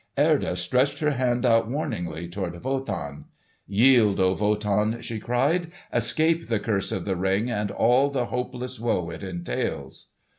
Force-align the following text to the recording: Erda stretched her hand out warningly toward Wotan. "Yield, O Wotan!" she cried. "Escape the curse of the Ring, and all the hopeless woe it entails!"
Erda 0.17 0.55
stretched 0.55 0.97
her 0.97 1.11
hand 1.11 1.45
out 1.45 1.69
warningly 1.69 2.27
toward 2.27 2.59
Wotan. 2.63 3.25
"Yield, 3.67 4.19
O 4.19 4.33
Wotan!" 4.35 4.99
she 5.03 5.19
cried. 5.19 5.71
"Escape 5.93 6.47
the 6.47 6.59
curse 6.59 6.91
of 6.91 7.05
the 7.05 7.15
Ring, 7.15 7.51
and 7.51 7.69
all 7.69 8.09
the 8.09 8.25
hopeless 8.25 8.79
woe 8.79 9.11
it 9.11 9.21
entails!" 9.21 10.07